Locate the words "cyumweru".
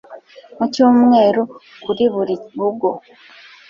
0.73-1.41